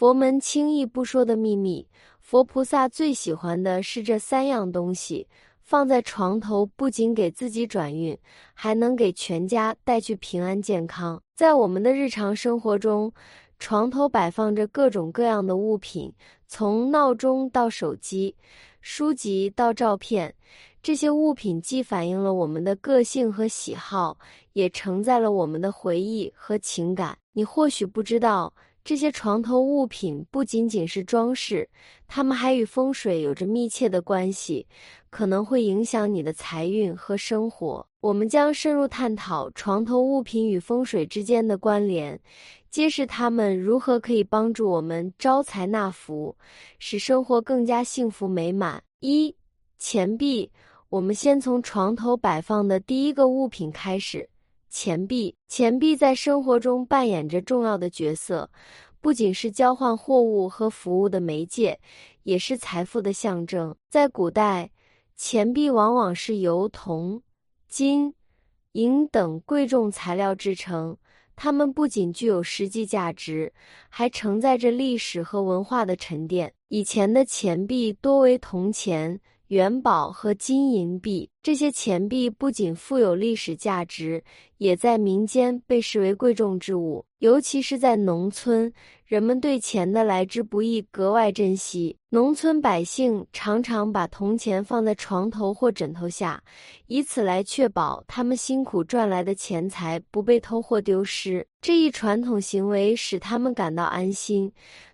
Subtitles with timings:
[0.00, 1.86] 佛门轻易不说的秘密，
[2.20, 5.28] 佛菩萨最喜欢的是这三样东西。
[5.60, 8.18] 放在床头，不仅给自己转运，
[8.54, 11.22] 还能给全家带去平安健康。
[11.36, 13.12] 在我们的日常生活中，
[13.58, 16.10] 床头摆放着各种各样的物品，
[16.46, 18.34] 从闹钟到手机、
[18.80, 20.34] 书籍到照片，
[20.82, 24.16] 这些物品既反映了我们的个性和喜好，
[24.54, 27.18] 也承载了我们的回忆和情感。
[27.34, 28.50] 你或许不知道。
[28.82, 31.68] 这些床头物品不仅仅是装饰，
[32.08, 34.66] 它们还与风水有着密切的关系，
[35.10, 37.86] 可能会影响你的财运和生活。
[38.00, 42.18] 我们将深入探讨床头物品与风水之间的关联，
[42.70, 46.34] 揭示它们如何可以帮助我们招财纳福，
[46.78, 48.82] 使生活更加幸福美满。
[49.00, 49.36] 一、
[49.78, 50.50] 钱币，
[50.88, 54.28] 我们先从床头摆放的第一个物品开始。
[54.70, 58.48] 钱币，钱币在生活中扮演着重要的角色，
[59.00, 61.80] 不仅是交换货物和服务的媒介，
[62.22, 63.74] 也是财富的象征。
[63.90, 64.70] 在古代，
[65.16, 67.20] 钱币往往是由铜、
[67.68, 68.14] 金、
[68.72, 70.96] 银等贵重材料制成，
[71.34, 73.52] 它们不仅具有实际价值，
[73.88, 76.52] 还承载着历史和文化的沉淀。
[76.68, 79.20] 以前的钱币多为铜钱。
[79.50, 84.22] 元宝和金银币，这些钱币不仅富有历史价值，
[84.58, 87.04] 也在民间被视为贵重之物。
[87.18, 88.72] 尤其是在农村，
[89.04, 91.96] 人们对钱的来之不易格外珍惜。
[92.10, 96.40] 农村百姓常常把铜钱放在床头或枕头下，
[96.86, 101.44] 以此来确保他们辛苦赚来的钱财不被偷或丢失。
[101.60, 104.50] 这一传统行为使他们感到安心。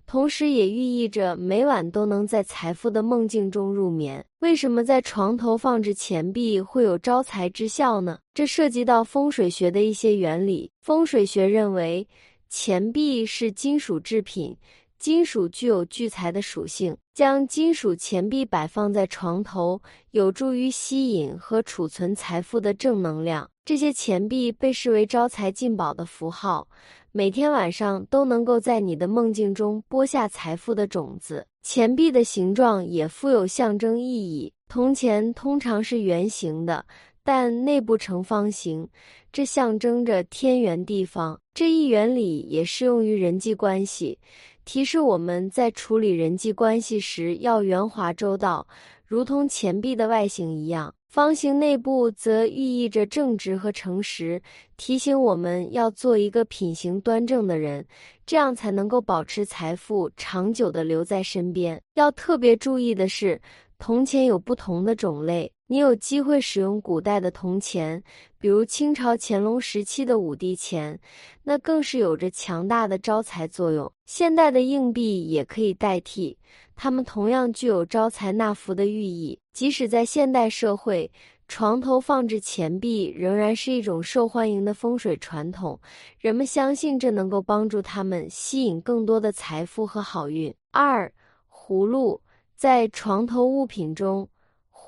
[0.06, 4.24] 同时也寓意着每晚都能在财富的梦境中入眠。
[4.38, 8.20] 为什么在床头放置钱币会有招财之效呢？
[8.32, 10.70] 这涉及到风水学的一些原理。
[10.80, 12.06] 风水学认为，
[12.48, 14.56] 钱币是金属制品，
[14.98, 16.97] 金属具有聚财的属性。
[17.14, 19.80] 将金属钱币摆放在床头，
[20.11, 23.51] 有助于吸引和储存财富的正能量。
[23.64, 26.68] 这些钱币被视为招财进宝的符号。
[27.12, 31.46] 每天晚上都能够在你的梦境中播下财富的种子。
[31.63, 34.52] 钱币的形状也富有象征意义。
[34.68, 36.84] 铜钱通常是圆形的，
[37.24, 38.86] 但内部呈方形，
[39.33, 41.40] 这象征着天圆地方。
[41.55, 44.18] 这一原理也适用于人际关系，
[44.66, 48.66] 提示我们在处理人际关系时要圆滑周到，
[49.06, 50.92] 如同钱币的外形一样。
[51.08, 54.42] 方形内部则寓意着正直和诚实，
[54.77, 57.86] 提醒我们要做一个品行端正的人，
[58.27, 61.80] 这样才能够保持财富长久的留在身边。
[61.94, 63.40] 要特别注意的是，
[63.78, 68.00] 铜钱有不同的种类，你有机会使用古代的铜钱，
[68.38, 70.96] 比如清朝乾隆时期的五帝钱，
[71.42, 73.92] 那更是有着强大的招财作用。
[74.04, 76.38] 现代的硬币也可以代替。
[76.77, 79.36] 它们同样具有招财纳福的寓意。
[79.52, 81.10] 即使在现代社会，
[81.48, 85.80] 床头放置钱币仍然是一种受欢迎的风水传统。
[86.20, 90.54] 人们相信这能够帮助他们吸引更多的财富和好运。
[90.70, 91.12] 二，
[91.50, 92.20] 葫芦
[92.54, 94.28] 在床头物品中，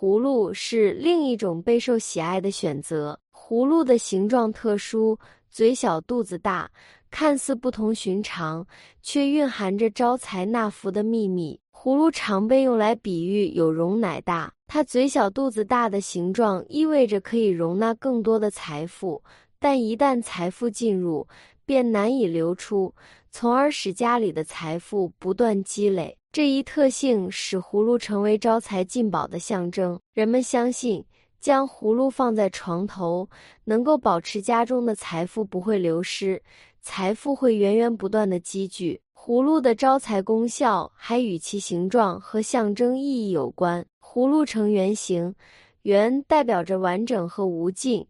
[0.00, 3.18] 葫芦是另一种备受喜爱的选择。
[3.32, 5.18] 葫芦的形状特殊，
[5.50, 6.70] 嘴小肚子大，
[7.10, 8.64] 看似不同寻常，
[9.02, 11.58] 却蕴含着招财纳福的秘密。
[11.72, 19.20] 葫芦常被用来比喻有容乃大，它嘴小肚子大的形状意味着可以容纳更多的财富，
[19.58, 21.26] 但一旦财富进入，
[21.66, 22.94] 便难以流出，
[23.32, 26.17] 从而使家里的财富不断积累。
[26.30, 29.98] 这一特性使葫芦成为招财进宝的象征。
[30.12, 31.02] 人们相信，
[31.40, 33.28] 将葫芦放在床头，
[33.64, 36.42] 能够保持家中的财富不会流失，
[36.82, 39.00] 财富会源源不断的积聚。
[39.14, 43.84] 葫芦的招财功效还与其形状和象征意义有关。
[44.00, 45.34] 葫芦呈圆形，
[45.82, 48.06] 圆代表着完整和无尽，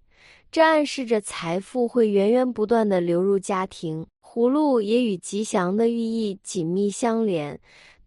[0.50, 4.04] 这暗示着财富会源源不断的流入家庭。
[4.22, 7.58] 葫芦也与吉祥的寓意紧密相连，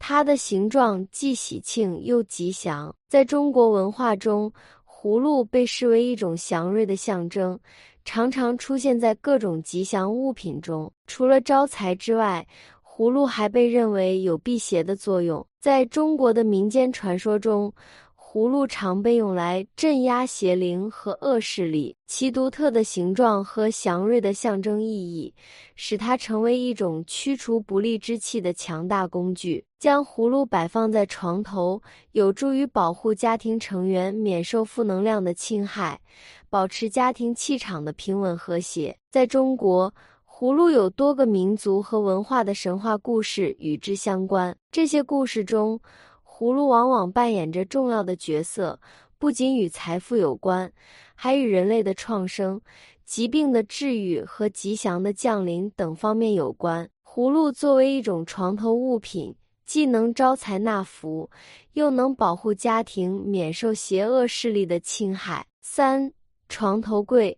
[0.04, 2.92] 它的形状既喜庆又吉祥。
[3.08, 4.52] 在中国文化中，
[4.84, 7.58] 葫芦被视为一种祥瑞的象征，
[8.04, 10.92] 常常出现在各种吉祥物品中。
[11.06, 12.44] 除了招财之外，
[12.84, 17.72] 葫芦还被认为有辟邪的作用，在中国的民间传说中，
[18.34, 21.94] 葫芦常被用来镇压邪灵和恶势力。
[22.08, 25.34] 其独特的形状和祥瑞的象征意义，
[25.76, 29.62] 使它成为一种驱除不利之气的强大工具。
[29.80, 31.82] 将葫芦摆放在床头，
[32.14, 36.00] 有助于保护家庭成员免受负能量的侵害，
[36.50, 38.98] 保持家庭气场的平稳和谐。
[39.12, 39.94] 在中国。
[40.34, 45.80] 葫芦有多个民族和文化的神话故事与之相关，这些故事中，
[46.42, 48.80] 葫芦往往扮演着重要的角色，
[49.20, 50.74] 不仅与财富有关，
[51.14, 52.60] 还与人类的创生、
[53.06, 56.90] 疾病的治愈和吉祥的降临等方面有关。
[57.06, 59.36] 葫芦作为一种床头物品，
[59.68, 61.30] 既能招财纳福，
[61.74, 65.46] 又能保护家庭免受邪恶势力的侵害。
[65.62, 66.12] 三、
[66.50, 67.38] 床头柜。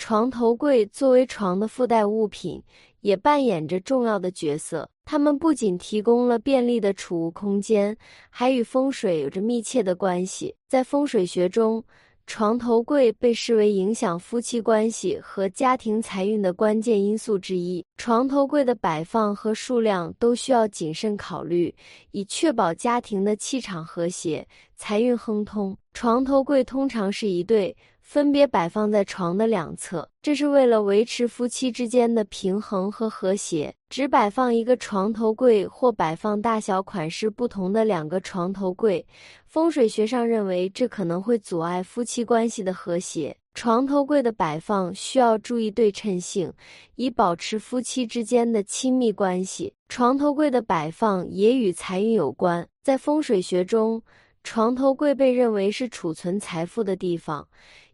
[0.00, 2.62] 床头柜作为床的附带物品，
[3.00, 4.88] 也扮演着重要的角色。
[5.04, 7.96] 它们不仅提供了便利的储物空间，
[8.28, 10.54] 还与风水有着密切的关系。
[10.68, 11.82] 在风水学中，
[12.26, 17.82] 床头柜被视为影响夫妻关系和家庭财运的关键因素之一。
[17.96, 21.74] 床头柜的摆放和数量都需要谨慎考虑，
[22.10, 24.46] 以确保家庭的气场和谐、
[24.78, 25.76] 财运亨通。
[25.92, 33.74] 床头柜通常是一对，分别摆放在床的两侧，这是为了维持夫妻之间的平衡和和谐。
[33.90, 39.04] 只摆放一个床头柜或摆放大小款式不同的两个床头柜，
[39.46, 43.36] 风水学上认为这可能会阻碍夫妻关系的和谐。
[43.54, 46.52] 床头柜的摆放需要注意对称性，
[46.94, 49.74] 以保持夫妻之间的亲密关系。
[49.88, 54.00] 床头柜的摆放也与财运有关，在风水学中，
[54.50, 57.46] 床头柜被认为是储存财富的地方。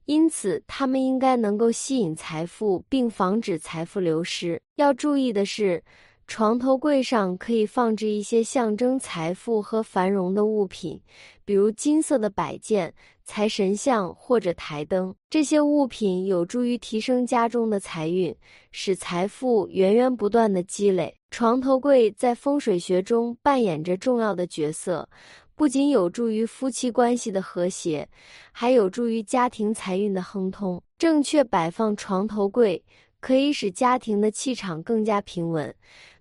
[0.04, 4.62] 因此，它们应该能够吸引财富，并防止财富流失。
[4.76, 5.82] 要注意的是，
[6.28, 11.00] 床头柜上可以放置一些象征财富和繁荣的物品，
[11.44, 15.12] 比如金色的摆件、财神像或者台灯。
[15.28, 18.32] 这些物品有助于提升家中的财运，
[18.70, 21.16] 使财富源源不断的积累。
[21.36, 25.08] 床头柜在风水学中扮演着重要的角色。
[25.56, 28.08] 不仅有助于夫妻关系的和谐，
[28.52, 30.80] 还有助于家庭财运的亨通。
[30.96, 32.80] 正确摆放床头柜，
[33.18, 35.74] 可以使家庭的气场更加平稳，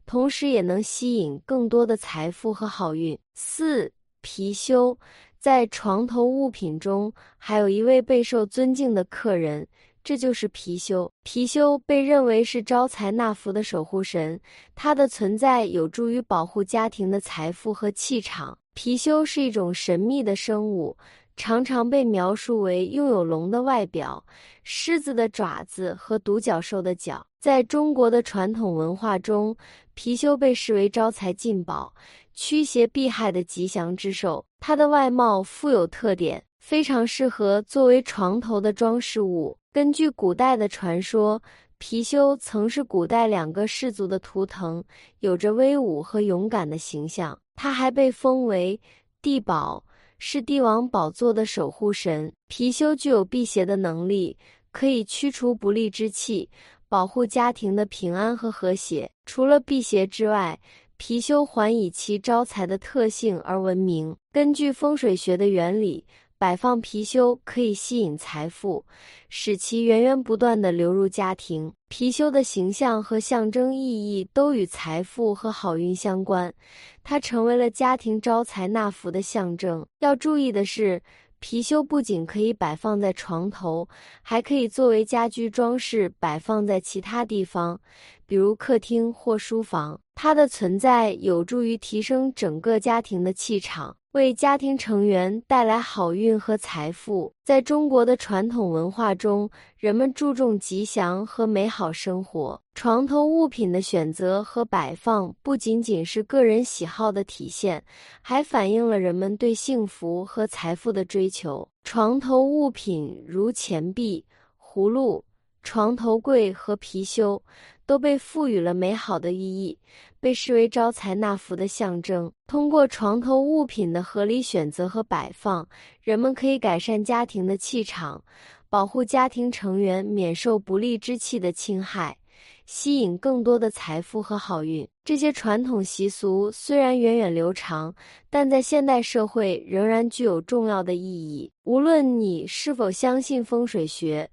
[0.07, 3.15] 同时也能吸引更多的财富和好运。
[3.35, 3.91] 四
[4.23, 4.97] 貔貅
[5.37, 9.67] 在床头物品中，还有一位备受尊敬的客人，
[10.03, 11.09] 这就是貔貅。
[11.23, 14.39] 貔貅被认为是招财纳福的守护神，
[14.75, 18.57] 它的存在有助于保护家庭的财富和气场。
[18.75, 20.97] 貔貅是一种神秘的生物，
[21.37, 24.25] 常常被描述为拥有龙的外表、
[24.63, 27.25] 狮子的爪子和独角兽的脚。
[27.39, 29.55] 在中国的传统文化中，
[29.95, 31.93] 貔貅被视为招财进宝、
[32.33, 34.43] 驱邪避害的吉祥之兽。
[34.59, 39.57] 它的外貌富有特点，非常适合作为床头的装饰物。
[39.73, 41.41] 根据古代的传说，
[41.77, 44.81] 貔貅曾是古代两个氏族的图腾，
[45.19, 47.37] 有着威武和勇敢的形象。
[47.57, 48.79] 它还被封为
[49.21, 49.83] 地宝，
[50.19, 52.31] 是帝王宝座的守护神。
[52.47, 54.37] 貔貅具有辟邪的能力，
[54.71, 56.49] 可以驱除不利之气，
[56.87, 59.11] 保护家庭的平安和和谐。
[59.25, 60.57] 除了辟邪之外，
[60.97, 64.15] 貔貅还以其招财的特性而闻名。
[64.31, 66.05] 根据风水学的原理。
[66.43, 68.83] 摆放貔貅可以吸引财富，
[69.29, 71.71] 使其源源不断的流入家庭。
[71.89, 76.53] 貔貅的形象和象征意义都与财富和好运相关，
[77.01, 79.87] 它成为了家庭招财纳福的象征。
[79.99, 81.01] 要注意的是，
[81.39, 83.87] 貔貅不仅可以摆放在床头，
[84.21, 87.79] 还可以作为家居装饰摆放在其他地方，
[88.25, 89.97] 比如客厅或书房。
[90.13, 93.95] 它的存在有助于提升整个家庭的气场。
[94.13, 97.33] 为家庭成员带来好运和财富。
[97.43, 102.61] 在中国的传统文化中，人们注重吉祥和美好生活。
[102.75, 107.83] 床头物品的选择和摆放不仅仅是个人喜好的体现，
[108.21, 111.67] 还反映了人们对幸福和财富的追求。
[111.83, 114.23] 床头物品如钱币、
[114.61, 115.25] 葫芦、
[115.63, 117.41] 床头柜和貔貅。
[117.85, 119.77] 都被赋予了美好的意义，
[120.19, 122.31] 被视为招财纳福的象征。
[122.47, 125.67] 通过床头物品的合理选择和摆放，
[126.01, 128.23] 人们可以改善家庭的气场，
[128.69, 132.17] 保护家庭成员免受不利之气的侵害，
[132.65, 134.87] 吸引更多的财富和好运。
[135.03, 137.93] 这些传统习俗虽然源远流长，
[138.29, 141.51] 但在现代社会仍然具有重要的意义。
[141.65, 144.29] 无论你是否相信风水学。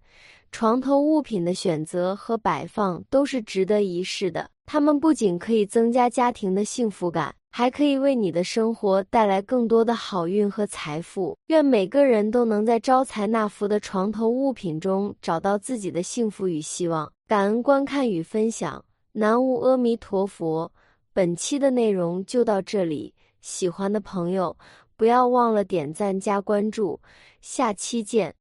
[0.53, 4.51] 床头物品的选择和摆放都是值得一试的。
[4.67, 11.37] 它们不仅可以增加家庭的幸福感，还可以为你的生活带来更多的好运和财富。
[11.49, 17.11] 愿每个人都能在招财纳福的床头物品中找到自己的幸福与希望。
[17.27, 20.71] 感恩观看与分享，南无阿弥陀佛。
[21.13, 24.57] 本期的内容就到这里，喜欢的朋友
[24.97, 27.01] 不要忘了点赞加关注，
[27.41, 28.33] 下期见。